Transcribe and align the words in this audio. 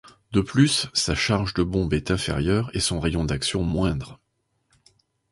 De 0.31 0.41
plus, 0.41 0.87
sa 0.95 1.13
charge 1.13 1.53
de 1.53 1.61
bombes 1.61 1.93
est 1.93 2.09
inférieure 2.09 2.71
et 2.73 2.79
son 2.79 2.99
rayon 2.99 3.23
d'action 3.23 3.61
moindre. 3.61 4.19